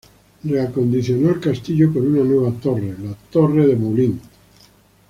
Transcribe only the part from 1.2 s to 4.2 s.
el castillo con una nueva torre, "Tour du Moulin".